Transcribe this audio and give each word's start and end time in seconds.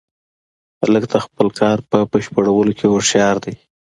هلک 0.81 1.03
د 1.11 1.15
خپل 1.25 1.47
کار 1.59 1.77
په 1.89 1.97
بشپړولو 2.11 2.71
کې 2.77 2.85
هوښیار 2.91 3.35
دی. 3.45 3.55